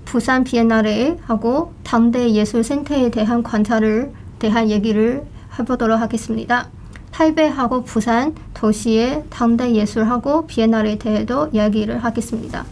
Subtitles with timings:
[0.05, 5.23] 부산 비엔나레 하고 당대 예술센터에 대한 관찰을 대한 얘기를
[5.59, 6.69] 해보도록 하겠습니다.
[7.11, 12.64] 타이베이하고 부산 도시의 당대 예술하고 비엔날에 대해도 이야기를 하겠습니다.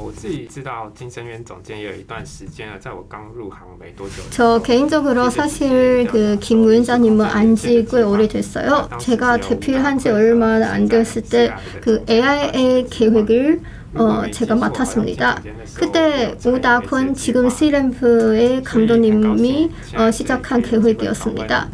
[0.00, 4.14] 我自己知道金生源总监也有一段时间了，在我刚入行没多久。
[4.30, 8.88] 저 개인적으로 사실 그김 위원장님은 안지 꽤 오래됐어요.
[8.98, 13.60] 제가 대표한 지 얼마 안 됐을 때 그 AIA 계획을
[13.94, 15.42] 어, 제가 맡았습니다.
[15.74, 21.68] 그때 오다콘 지금 시램프의 감독님이 어, 시작한 계획이었습니다.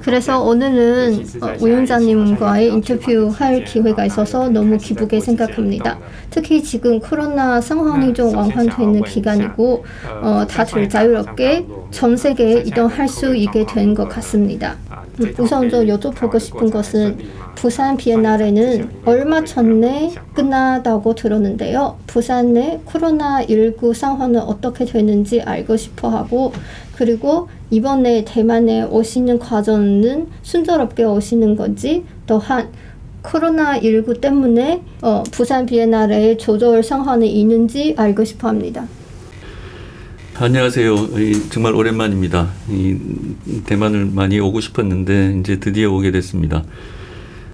[0.00, 5.98] 그래서 오늘은 어, 위원장님과의 인터뷰할 기회가 있어서 너무 기쁘게 생각합니다.
[6.30, 9.84] 특히 지금 코로나 상황이 좀 완화되는 기간이고
[10.22, 14.76] 어, 다들 자유롭게 전 세계에 이동할 수 있게 된 것 같습니다.
[15.20, 17.18] 음, 우선 저 여쭤보고 싶은 것은
[17.54, 21.96] 부산 비엔날레는 얼마 전에 끝나다고 들었는데요.
[22.06, 26.52] 부산 내 코로나19 상황은 어떻게 되는지 알고 싶어 하고
[26.98, 32.70] 그리고 이번에 대만에 오시는 과정은 순조롭게 오시는 건지 또한
[33.22, 38.88] 코로나19 때문에 어, 부산 비엔날레 조절 상황이 있는지 알고 싶어 합니다.
[40.34, 40.96] 안녕하세요.
[41.50, 42.48] 정말 오랜만입니다.
[43.66, 46.64] 대만을 많이 오고 싶었는데 이제 드디어 오게 됐습니다.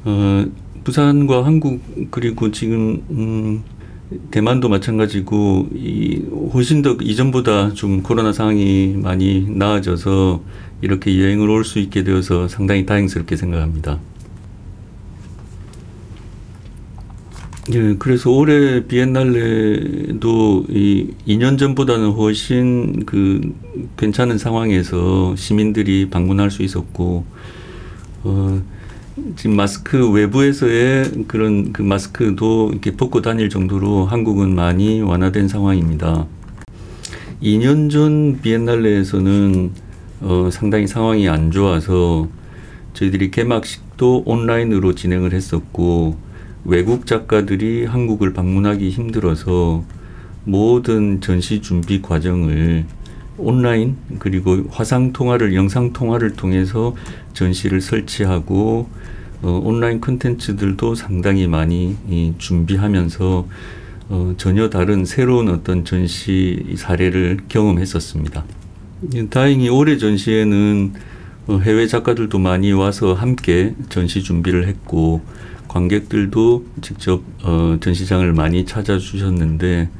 [0.05, 0.47] 어,
[0.85, 1.81] 부산과 한국
[2.11, 3.63] 그리고 지금 음,
[4.31, 6.23] 대만도 마찬가지고 이
[6.53, 10.43] 훨씬 더 이전보다 좀 코로나 상황이 많이 나아져서
[10.83, 14.01] 이렇게 여행을 올 수 있게 되어서 상당히 다행스럽게 생각합니다.
[17.73, 23.41] 예, 그래서 올해 비엔날레도 이 2년 전보다는 훨씬 그
[23.97, 27.25] 괜찮은 상황에서 시민들이 방문할 수 있었고,
[28.25, 28.63] 어,
[29.37, 36.27] 지금 마스크 외부에서의 그런 그 마스크도 이렇게 벗고 다닐 정도로 한국은 많이 완화된 상황입니다.
[37.41, 39.71] 2년 전 비엔날레에서는
[40.23, 42.29] 어, 상당히 상황이 안 좋아서
[42.95, 46.17] 저희들이 개막식도 온라인으로 진행을 했었고
[46.65, 49.85] 외국 작가들이 한국을 방문하기 힘들어서
[50.45, 52.85] 모든 전시 준비 과정을
[53.37, 56.97] 온라인 그리고 화상 통화를 영상 통화를 통해서
[57.33, 58.89] 전시를 설치하고
[59.45, 63.47] 어, 온라인 콘텐츠들도 상당히 많이 이, 준비하면서
[64.09, 68.43] 어, 전혀 다른 새로운 어떤 전시 사례를 경험했었습니다.
[69.29, 70.95] 다행히 올해 전시에는
[71.49, 75.21] 어, 해외 작가들도 많이 와서 함께 전시 준비를 했고
[75.69, 79.91] 관객들도 직접 어, 전시장을 많이 찾아주셨는데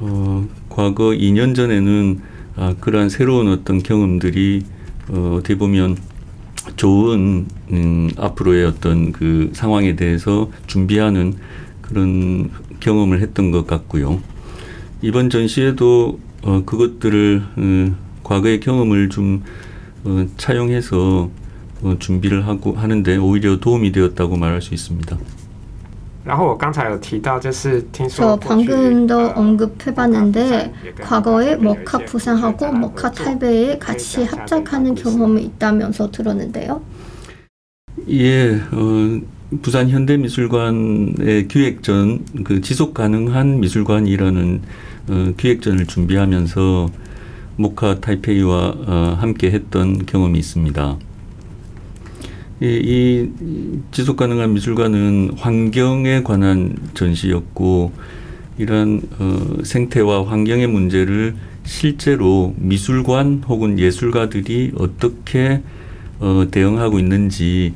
[0.00, 2.20] 어, 과거 2년 전에는
[2.56, 4.62] 아, 그러한 새로운 어떤 경험들이
[5.08, 5.96] 어, 어떻게 보면
[6.76, 11.34] 좋은 음, 앞으로의 어떤 그 상황에 대해서 준비하는
[11.82, 14.20] 그런 경험을 했던 것 같고요.
[15.02, 19.42] 이번 전시에도 어, 그것들을 어, 과거의 경험을 좀
[20.04, 21.30] 어, 차용해서
[21.82, 25.18] 어, 준비를 하고 하는데 오히려 도움이 되었다고 말할 수 있습니다.
[26.27, 36.81] 然后我刚才有提到，就是听说저 방금도 언급해봤는데 과거에 머카 부산하고 머카 탈베에 같이 합작하는 경험이 있다면서 들었는데요.
[38.09, 39.21] 예, 어,
[39.61, 44.61] 부산 현대미술관의 기획전 그 지속 가능한 미술관이라는
[45.09, 46.89] 어, 기획전을 준비하면서
[47.57, 50.97] 모카 타이페이와 어, 함께 했던 경험이 있습니다.
[52.60, 57.92] 이, 이 지속 가능한 미술관은 환경에 관한 전시였고
[58.58, 65.62] 이러한 어, 생태와 환경의 문제를 실제로 미술관 혹은 예술가들이 어떻게
[66.18, 67.74] 어, 대응하고 있는지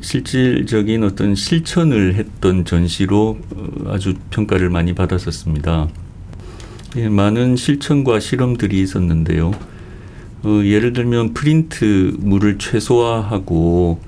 [0.00, 5.88] 실질적인 어떤 실천을 했던 전시로 어, 아주 평가를 많이 받았었습니다.
[6.96, 9.52] 예, 많은 실천과 실험들이 있었는데요.
[10.42, 14.00] 어, 예를 들면 프린트 물을 최소화하고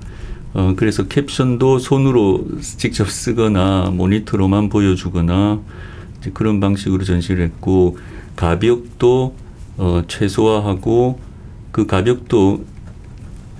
[0.53, 5.61] 어, 그래서 캡션도 손으로 직접 쓰거나 모니터로만 보여주거나
[6.33, 7.97] 그런 방식으로 전시를 했고
[8.35, 9.35] 가벽도
[9.77, 11.19] 어, 최소화하고
[11.71, 12.65] 그 가벽도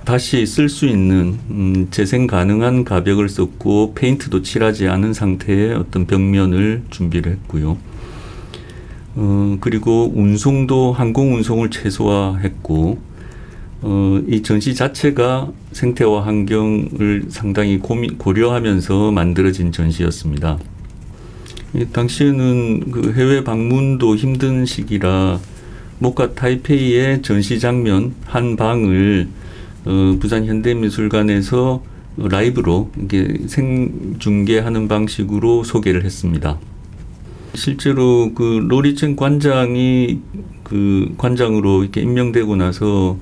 [0.04, 6.84] 다시 쓸 수 있는 음, 재생 가능한 가벽을 썼고 페인트도 칠하지 않은 상태의 어떤 벽면을
[6.90, 7.78] 준비를 했고요.
[9.16, 13.11] 어, 그리고 운송도 항공 운송을 최소화했고
[13.84, 20.60] 어, 이 전시 자체가 생태와 환경을 상당히 고민, 고려하면서 만들어진 전시였습니다.
[21.74, 25.40] 이 당시에는 그 해외 방문도 힘든 시기라
[26.00, 29.28] 모카 타이페이의 전시 장면 한 방을
[29.86, 31.84] 어, 부산 현대미술관에서
[32.18, 36.60] 라이브로 이게 생중계하는 방식으로 소개를 했습니다.
[37.56, 40.20] 실제로 그 로리첸 관장이
[40.64, 43.18] 그 관장으로 이렇게 임명되고 나서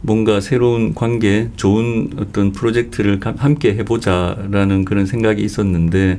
[0.00, 6.16] 뭔가 새로운 관계, 좋은 어떤 프로젝트를 함께 해보자라는 그런 생각이 있었는데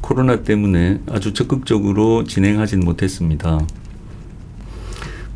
[0.00, 3.60] 코로나 때문에 아주 적극적으로 진행하진 못했습니다.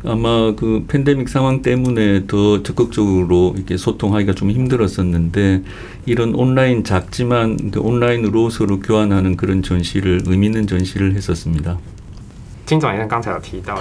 [0.05, 5.63] 아마 그 팬데믹 상황 때문에 더 적극적으로 이렇게 소통하기가 좀 힘들었었는데
[6.05, 11.79] 이런 온라인 작지만 그 온라인으로 서로 교환하는 그런 전시를 의미 있는 전시를 했었습니다.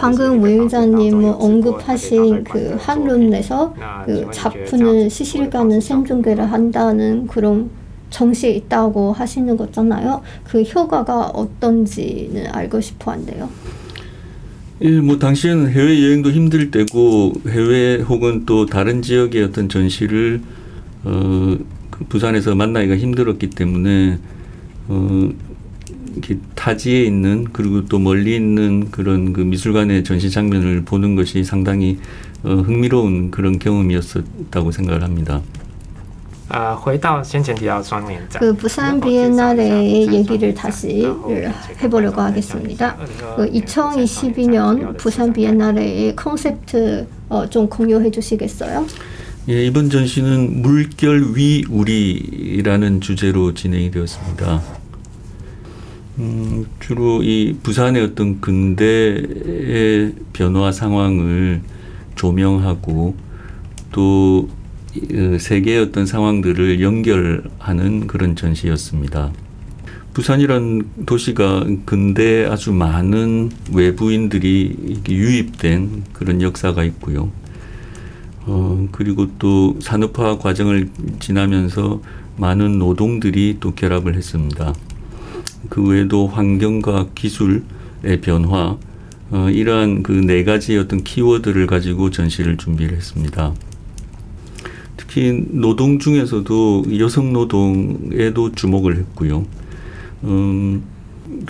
[0.00, 3.74] 방금 무인자님 언급하신 그 한론에서
[4.06, 7.70] 그 작품을 시실가는 생중계를 한다는 그런
[8.10, 10.20] 정시에 있다고 하시는 거잖아요.
[10.44, 13.48] 그 효과가 어떤지는 알고 싶어 한데요.
[14.82, 20.42] 예, 뭐 당시에는 해외 여행도 힘들 때고 해외 혹은 또 다른 지역의 어떤 전시를
[21.04, 21.56] 어,
[21.90, 24.18] 그 부산에서 만나기가 힘들었기 때문에
[24.88, 25.28] 어,
[26.12, 31.98] 이렇게 타지에 있는 그리고 또 멀리 있는 그런 그 미술관의 전시 장면을 보는 것이 상당히
[32.42, 35.40] 어, 흥미로운 그런 경험이었었다고 생각을 합니다.
[38.38, 41.06] 그 부산 비엔날레의 얘기를 다시
[41.82, 42.96] 해보려고 하겠습니다.
[43.36, 48.86] 그 2022년 부산 비엔날레의 컨셉트 어, 좀 공유해 주시겠어요?
[49.48, 54.81] 예, 이번 전시는 물결 위 우리라는 주제로 진행이 되었습니다.
[56.18, 61.62] 음, 주로 이 부산의 어떤 근대의 변화 상황을
[62.14, 63.16] 조명하고
[63.90, 64.48] 또
[64.94, 69.32] 어, 세계의 어떤 상황들을 연결하는 그런 전시였습니다.
[70.12, 77.30] 부산이란 도시가 근대 아주 많은 외부인들이 유입된 그런 역사가 있고요.
[78.44, 82.02] 어, 그리고 또 산업화 과정을 지나면서
[82.36, 84.74] 많은 노동들이 또 결합을 했습니다.
[85.68, 88.76] 그 외에도 환경과 기술의 변화,
[89.30, 93.54] 어, 이러한 그 네 가지 어떤 키워드를 가지고 전시를 준비를 했습니다.
[94.96, 99.44] 특히 노동 중에서도 여성 노동에도 주목을 했고요.
[100.24, 100.82] 음,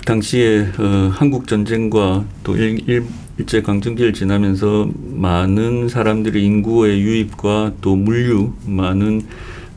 [0.05, 3.03] 당시에 어, 한국 전쟁과 또 일, 일,
[3.37, 9.23] 일제 강점기를 지나면서 많은 사람들의 인구의 유입과 또 물류 많은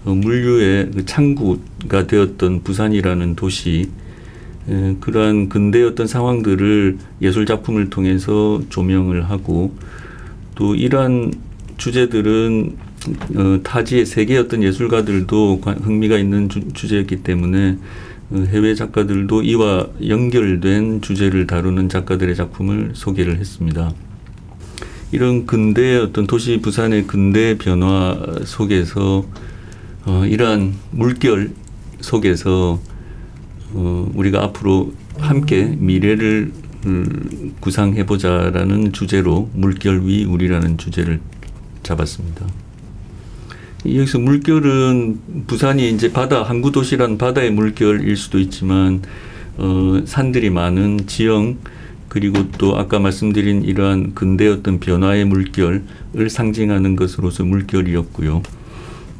[0.04, 4.05] 어, 물류의 그 창구가 되었던 부산이라는 도시 에,
[5.00, 9.72] 그러한 근대 어떤 상황들을 예술 작품을 통해서 조명을 하고
[10.56, 11.32] 또 이러한
[11.76, 12.76] 주제들은
[13.36, 17.78] 어, 타지의 세계 어떤 예술가들도 흥미가 있는 주, 제였기 때문에
[18.30, 23.92] 어, 해외 작가들도 이와 연결된 주제를 다루는 작가들의 작품을 소개를 했습니다.
[25.12, 29.24] 이런 근대 어떤 도시 부산의 근대 변화 속에서
[30.04, 31.50] 어, 이러한 물결
[32.00, 32.80] 속에서
[33.72, 36.52] 어, 우리가 앞으로 함께 미래를
[36.86, 41.20] 음, 구상해보자라는 주제로 물결 위 우리라는 주제를
[41.82, 42.46] 잡았습니다.
[43.84, 49.02] 여기서 물결은 부산이 이제 바다 항구 도시란 바다의 물결일 수도 있지만
[49.58, 51.58] 어, 산들이 많은 지형
[52.08, 58.42] 그리고 또 아까 말씀드린 이러한 근대 어떤 변화의 물결을 상징하는 것으로서 물결이었고요.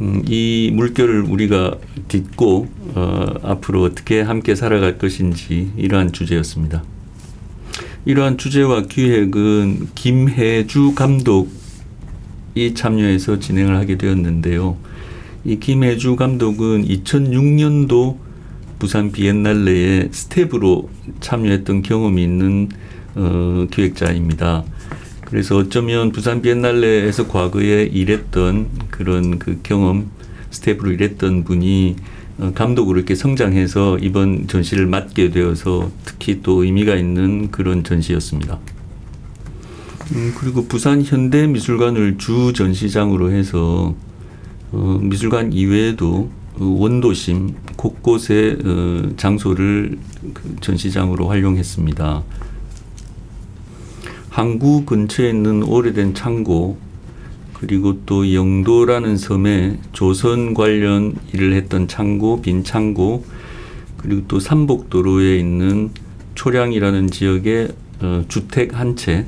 [0.00, 6.84] 음, 이 물결을 우리가 딛고 어, 앞으로 어떻게 함께 살아갈 것인지 이러한 주제였습니다.
[8.04, 11.50] 이러한 주제와 기획은 김해주 감독
[12.54, 14.76] 이 참여해서 진행을 하게 되었는데요.
[15.44, 18.16] 이 김해주 감독은 2006년도
[18.78, 22.68] 부산 비엔날레에 스태프로 참여했던 경험이 있는
[23.14, 24.64] 어, 기획자입니다.
[25.26, 30.10] 그래서 어쩌면 부산 비엔날레에서 과거에 일했던 그런 그 경험
[30.50, 31.96] 스태프로 일했던 분이
[32.38, 38.58] 어, 감독으로 이렇게 성장해서 이번 전시를 맡게 되어서 특히 또 의미가 있는 그런 전시였습니다.
[40.12, 43.94] 음, 그리고 부산 현대미술관을 주 전시장으로 해서
[44.70, 46.30] 어, 미술관 이외에도
[46.60, 49.98] 어, 원도심 곳곳에 어, 장소를
[50.34, 52.22] 그 전시장으로 활용했습니다.
[54.36, 56.76] 항구 근처에 있는 오래된 창고
[57.54, 63.24] 그리고 또 영도라는 섬에 조선 관련 일을 했던 창고, 빈 창고
[63.96, 65.88] 그리고 또 삼복도로에 있는
[66.34, 67.68] 초량이라는 지역의
[68.02, 69.24] 어, 주택 한 채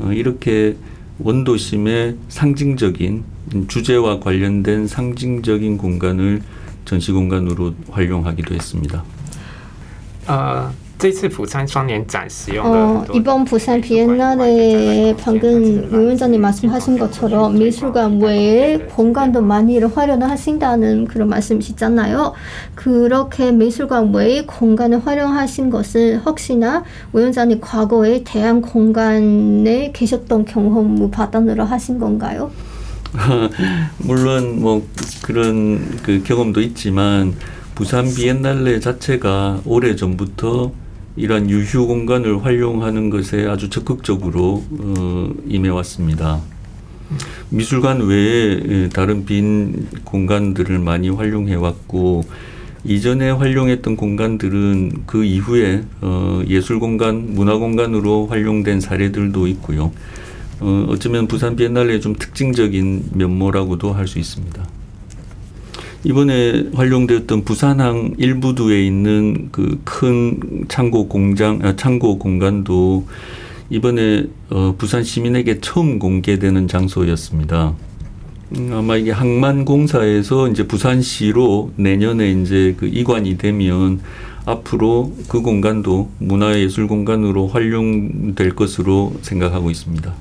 [0.00, 0.76] 어, 이렇게
[1.18, 3.24] 원도심의 상징적인
[3.68, 6.42] 주제와 관련된 상징적인 공간을
[6.84, 9.02] 전시 공간으로 활용하기도 했습니다.
[10.28, 10.70] 呃，
[11.01, 20.27] 这次釜山双年展使用了 어, 很多 이번 부산 비엔날레에 방금 유 원장님 말씀하신 것처럼 미술관 외에 공간도 많이 활용을
[20.27, 22.33] 하신다는 그런 말씀이시잖아요.
[22.73, 31.63] 그렇게 미술관 외에 공간을 활용하신 것은 혹시나 우 원장님 과거에 대한 공간에 계셨던 경험을 바탕으로
[31.63, 32.49] 하신 건가요?
[33.99, 34.83] 물론 뭐
[35.21, 37.35] 그런 그 경험도 있지만
[37.75, 40.71] 부산 비엔날레 자체가 오래 전부터
[41.16, 46.40] 이러한 유휴 공간을 활용하는 것에 아주 적극적으로 어, 임해왔습니다.
[47.50, 52.24] 미술관 외에 예, 다른 빈 공간들을 많이 활용해 왔고
[52.84, 59.92] 이전에 활용했던 공간들은 그 이후에 어, 예술 공간, 문화 공간으로 활용된 사례들도 있고요.
[60.60, 64.66] 어, 어쩌면 부산 비엔날레의 좀 특징적인 면모라고도 할 수 있습니다.
[66.04, 73.06] 이번에 활용되었던 부산항 일부두에 있는 그 큰 창고 공장, 아, 창고 공간도
[73.70, 77.74] 이번에 어, 부산 시민에게 처음 공개되는 장소였습니다.
[78.56, 84.00] 음, 아마 이게 항만공사에서 이제 부산시로 내년에 이제 그 이관이 되면
[84.44, 90.12] 앞으로 그 공간도 문화예술 공간으로 활용될 것으로 생각하고 있습니다.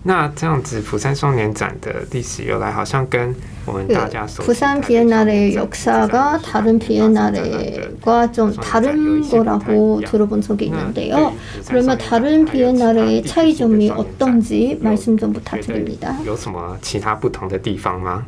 [0.04, 3.34] 那这样子釜山双年展的历史由来，好像跟
[3.64, 11.34] 我们 그 大家熟悉 부산 的 비엔날레의 台北 역사가 다른 비엔날레과 좀 다른 거라고 들어본 적이 있는데요.
[11.66, 16.16] 그러면 다른 비엔날레의 차이점이 어떤지 말씀 좀 부탁드립니다.
[16.24, 18.24] 有什么其他不同的地方吗？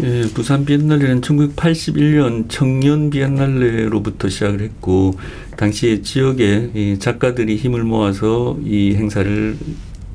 [0.00, 5.14] 예, 부산 비엔날레는 1981년 청년 비엔날레로부터 시작을 했고
[5.56, 9.56] 당시에 지역에 이 작가들이 힘을 모아서 이 행사를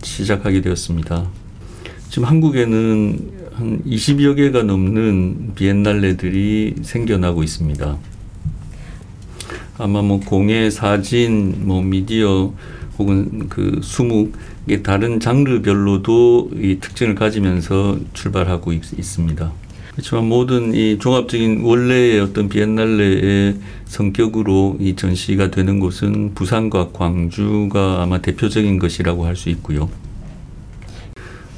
[0.01, 1.27] 시작하게 되었습니다.
[2.09, 7.97] 지금 한국에는 한 20여 개가 넘는 비엔날레들이 생겨나고 있습니다.
[9.79, 12.53] 아마 뭐 공예, 사진, 뭐 미디어
[12.97, 14.37] 혹은 그 수묵
[14.81, 19.62] 다른 장르별로도 이 특징을 가지면서 출발하고 있, 있습니다.
[19.93, 28.19] 그렇지만 모든 이 종합적인 원래의 어떤 비엔날레의 성격으로 이 전시가 되는 곳은 부산과 광주가 아마
[28.19, 29.89] 대표적인 것이라고 할 수 있고요.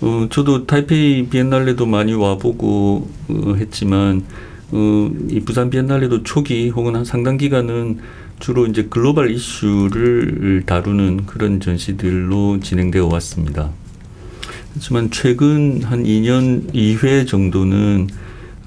[0.01, 4.23] 어, 저도 타이페이 비엔날레도 많이 와보고 어, 했지만
[4.71, 7.99] 어, 이 부산 비엔날레도 초기 혹은 한 상당 기간은
[8.39, 13.71] 주로 이제 글로벌 이슈를 다루는 그런 전시들로 진행되어 왔습니다.
[14.73, 18.09] 하지만 최근 한 2년 2회 정도는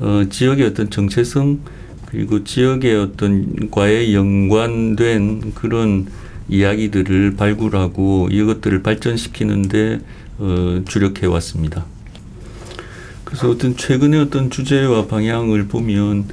[0.01, 1.61] 어, 지역의 어떤 정체성
[2.07, 6.07] 그리고 지역의 어떤 과에 연관된 그런
[6.49, 10.01] 이야기들을 발굴하고 이것들을 발전시키는데
[10.39, 11.85] 어, 주력해 왔습니다.
[13.25, 16.27] 그래서 어떤 최근의 어떤 주제와 방향을 보면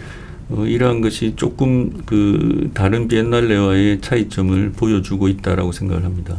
[0.50, 6.38] 어, 이러한 것이 조금 그 다른 비엔날레와의 차이점을 보여주고 있다라고 생각을 합니다.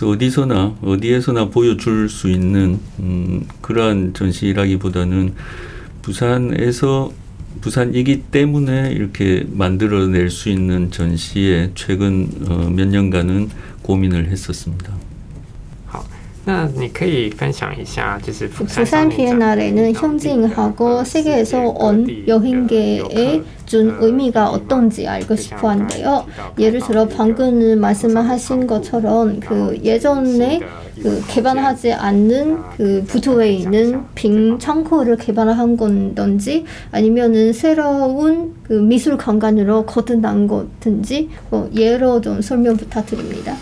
[0.00, 5.34] 그래서 어디서나 어디에서나 보여줄 수 있는 음, 그러한 전시라기보다는
[6.00, 7.12] 부산에서
[7.60, 13.50] 부산이기 때문에 이렇게 만들어낼 수 있는 전시에 최근 어, 몇 년간은
[13.82, 15.09] 고민을 했었습니다.
[16.45, 26.23] 好，那你可以分享一下，就是釜 부산 山双年展 비엔날레는 현지인하고 세계에서 온 여행객에 준 의미가 어떤지 알고 싶어 한데요.
[26.59, 30.59] 예를 들어 방금 말씀하신 것처럼 그 예전에
[31.01, 39.85] 그 개발하지 않는 그 부두에 있는 빈 창고를 개발한 건지 아니면은 새로운 그 미술 공간으로
[39.87, 43.57] 거듭난 거든지 뭐 예로 좀 설명 부탁드립니다.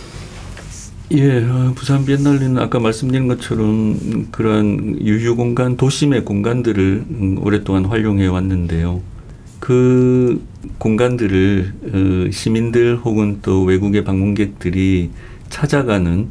[1.11, 8.27] 예, 어, 부산 비엔날레는 아까 말씀드린 것처럼 그러한 유휴 공간, 도심의 공간들을 음, 오랫동안 활용해
[8.27, 9.01] 왔는데요.
[9.59, 10.45] 그
[10.77, 11.73] 공간들을
[12.27, 15.09] 어, 시민들 혹은 또 외국의 방문객들이
[15.49, 16.29] 찾아가는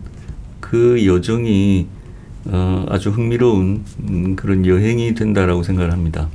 [0.59, 1.87] 그 여정이
[2.45, 6.29] 어, 아주 흥미로운 음, 그런 여행이 된다라고 생각을 합니다.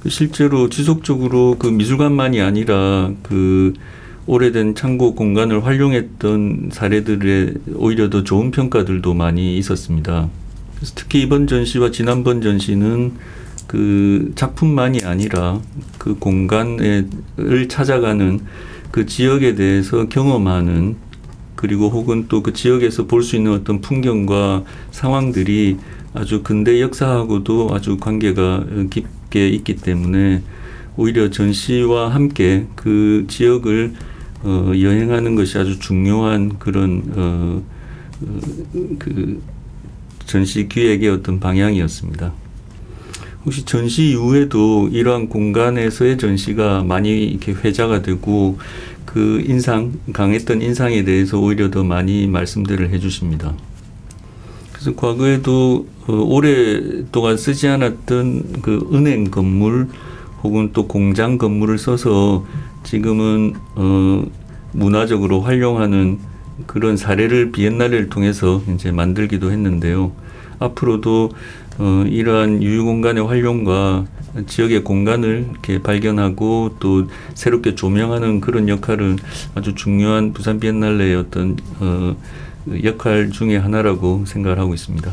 [0.00, 3.74] 그 실제로 지속적으로 그 미술관만이 아니라 그
[4.26, 10.28] 오래된 창고 공간을 활용했던 사례들에 오히려 더 좋은 평가들도 많이 있었습니다.
[10.76, 13.12] 그래서 특히 이번 전시와 지난번 전시는
[13.66, 15.60] 그 작품만이 아니라
[15.98, 17.08] 그 공간을
[17.68, 18.40] 찾아가는
[18.90, 20.96] 그 지역에 대해서 경험하는
[21.56, 25.76] 그리고 혹은 또 그 지역에서 볼 수 있는 어떤 풍경과 상황들이
[26.14, 30.42] 아주 근대 역사하고도 아주 관계가 깊게 있기 때문에
[30.96, 33.94] 오히려 전시와 함께 그 지역을
[34.46, 37.62] 어, 여행하는 것이 아주 중요한 그런 어,
[38.22, 38.40] 어,
[38.96, 39.42] 그
[40.24, 42.32] 전시 기획의 어떤 방향이었습니다.
[43.44, 48.58] 혹시 전시 이후에도 이러한 공간에서의 전시가 많이 이렇게 회자가 되고
[49.04, 53.52] 그 인상 강했던 인상에 대해서 오히려 더 많이 말씀들을 해주십니다.
[54.72, 59.88] 그래서 과거에도 어, 오랫동안 쓰지 않았던 그 은행 건물
[60.44, 62.46] 혹은 또 공장 건물을 써서
[62.86, 64.24] 지금은 어,
[64.72, 66.18] 문화적으로 활용하는
[66.66, 70.12] 그런 사례를 비엔날레를 통해서 이제 만들기도 했는데요.
[70.60, 71.30] 앞으로도
[71.78, 74.06] 어, 이러한 유휴공간의 활용과
[74.46, 79.18] 지역의 공간을 이렇게 발견하고 또 새롭게 조명하는 그런 역할은
[79.54, 82.16] 아주 중요한 부산 비엔날레의 어떤 어,
[82.84, 85.10] 역할 중의 하나라고 생각을 하고 있습니다.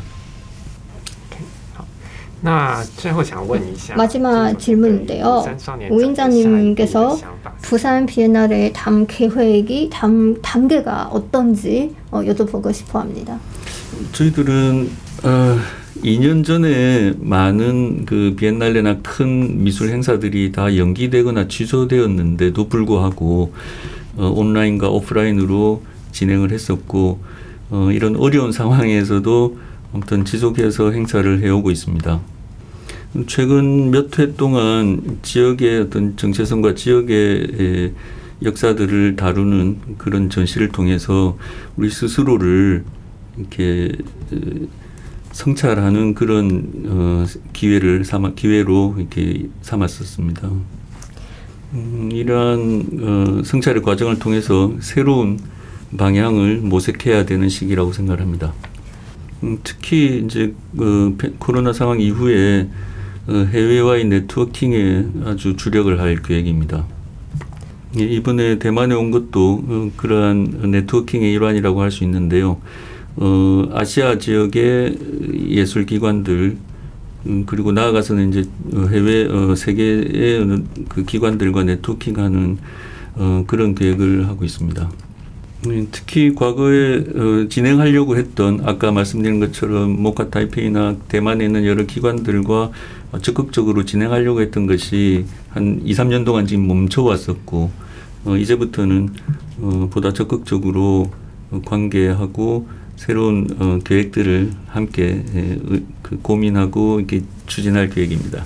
[3.96, 5.44] 마지막 질문인데요.
[5.90, 7.18] 우인자님께서
[7.62, 13.40] 부산 비엔날의 다음 계획이 다음 단계가 어떤지 어, 여쭤보고 싶어합니다.
[14.12, 14.90] 저희들은
[15.24, 15.58] 어,
[16.04, 23.54] 2년 전에 많은 그 비엔날레나 큰 미술 행사들이 다 연기되거나 취소되었는데도 불구하고
[24.18, 25.82] 어, 온라인과 오프라인으로
[26.12, 27.20] 진행을 했었고
[27.70, 29.58] 어, 이런 어려운 상황에서도
[29.94, 32.20] 아무튼 지속해서 행사를 해오고 있습니다.
[33.28, 37.92] 최근 몇 회 동안 지역의 어떤 정체성과 지역의 에,
[38.42, 41.38] 역사들을 다루는 그런 전시를 통해서
[41.78, 42.84] 우리 스스로를
[43.38, 43.92] 이렇게
[44.34, 44.68] 에,
[45.32, 50.50] 성찰하는 그런 어, 기회를 삼아 기회로 이렇게 삼았었습니다.
[51.74, 55.40] 음, 이러한 어, 성찰의 과정을 통해서 새로운
[55.98, 58.54] 방향을 모색해야 되는 시기라고 생각합니다.
[59.44, 62.93] 음, 특히 이제 그 페- 코로나 상황 이후에 어,
[63.28, 66.86] 해외와의 네트워킹에 아주 주력을 할 계획입니다.
[68.00, 72.60] 예, 이번에 대만에 온 것도 어, 그러한 네트워킹의 일환이라고 할 수 있는데요.
[73.16, 74.98] 어, 아시아 지역의
[75.50, 76.58] 예술 기관들
[77.28, 82.58] 음, 그리고 나아가서는 이제 어, 해외 어, 세계의 그 기관들과 네트워킹하는
[83.16, 84.90] 어, 그런 계획을 하고 있습니다.
[85.66, 92.72] 음, 특히 과거에 어, 진행하려고 했던 아까 말씀드린 것처럼 모카 타이페이나 대만에 있는 여러 기관들과
[93.12, 97.72] 어, 적극적으로 진행하려고 했던 것이 한 2, 3년 동안 지금 멈춰 왔었고
[98.26, 99.10] 어, 이제부터는
[99.62, 101.12] 어, 보다 적극적으로
[101.52, 108.44] 어, 관계하고 새로운 어, 계획들을 함께 에, 의- 그 고민하고 이렇게 추진할 계획입니다.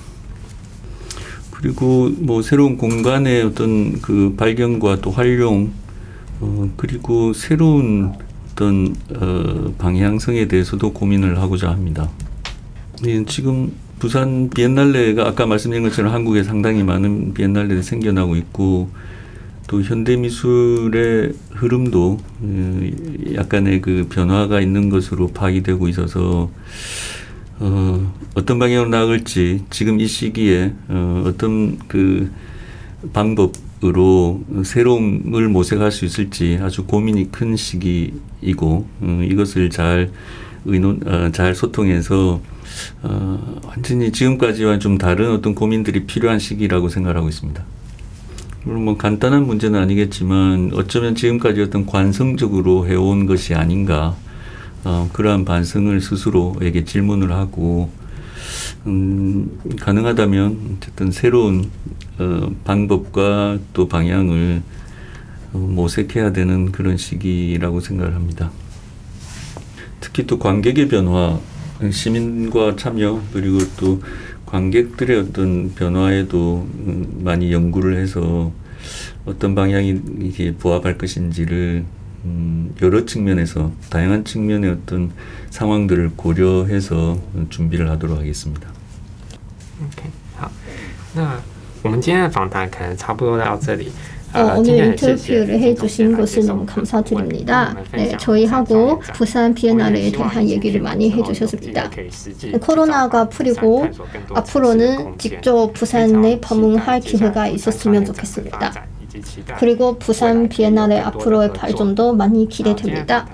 [1.50, 5.72] 그리고 뭐 새로운 공간의 어떤 그 발견과 또 활용
[6.40, 8.12] 어, 그리고 새로운
[8.52, 12.08] 어떤 어, 방향성에 대해서도 고민을 하고자 합니다.
[13.02, 18.90] 네, 지금 부산 비엔날레가 아까 말씀드린 것처럼 한국에 상당히 많은 비엔날레들이 생겨나고 있고
[19.68, 22.80] 또 현대 미술의 흐름도 어,
[23.34, 26.50] 약간의 그 변화가 있는 것으로 파악이 되고 있어서
[27.60, 32.30] 어, 어떤 방향으로 나아갈지 지금 이 시기에 어, 어떤 그
[33.12, 33.52] 방법
[33.84, 40.10] 으로 새로움을 모색할 수 있을지 아주 고민이 큰 시기이고 어, 이것을 잘
[40.64, 42.40] 의논 어, 잘 소통해서
[43.02, 47.62] 어, 완전히 지금까지와 좀 다른 어떤 고민들이 필요한 시기라고 생각하고 있습니다.
[48.64, 54.16] 물론 뭐 간단한 문제는 아니겠지만 어쩌면 지금까지 어떤 관성적으로 해온 것이 아닌가
[54.82, 57.90] 어, 그러한 반성을 스스로에게 질문을 하고
[58.86, 61.70] 음, 가능하다면 어쨌든 새로운
[62.18, 64.62] 어, 방법과 또 방향을
[65.52, 68.50] 어, 모색해야 되는 그런 시기라고 생각을 합니다.
[70.00, 71.38] 특히 또 관객의 변화,
[71.90, 74.02] 시민과 참여 그리고 또
[74.46, 78.52] 관객들의 어떤 변화에도 음, 많이 연구를 해서
[79.24, 81.84] 어떤 방향이 이게 부합할 것인지를
[82.25, 85.11] 음, 여러 측면에서 다양한 측면의 어떤
[85.49, 87.17] 상황들을 고려해서
[87.49, 88.69] 준비를 하도록 하겠습니다.
[89.83, 90.49] OK，好，
[91.15, 91.39] 那
[91.83, 93.91] 我们今天的访谈可能差不多到这里。
[94.33, 97.65] 어, 今天 오늘 很谢谢 인터뷰를 听众 해주신 朋友来 것을 接受 너무 我们的 감사드립니다.
[97.65, 101.89] 访问跟我们分 네, 享 저희하고 部 부산 비엔날레에 대한 얘기를 많이 해주셨습니다.
[102.59, 103.87] 코로나가 풀리고
[104.33, 108.73] 앞으로는 직접 부산에 방문할 기회가 있었으면 좋겠습니다.
[109.58, 113.26] 그리고 부산 비엔날레 앞으로의 발전도 많이 기대됩니다.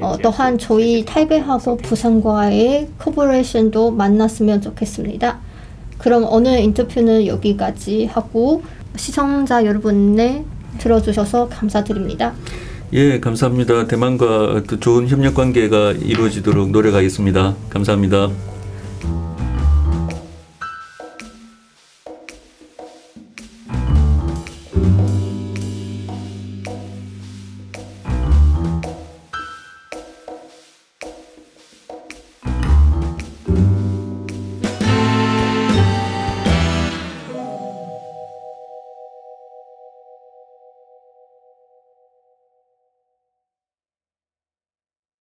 [0.00, 5.38] 어, 또한 저희 타이베이하고 부산과의 코퍼레이션도 만났으면 좋겠습니다.
[5.98, 8.62] 그럼 오늘 인터뷰는 여기까지 하고
[8.96, 10.44] 시청자 여러분네
[10.78, 12.34] 들어주셔서 감사드립니다.
[12.92, 13.86] 예, 감사합니다.
[13.86, 17.54] 대만과 또 좋은 협력 관계가 이루어지도록 노력하겠습니다.
[17.70, 18.55] 감사합니다.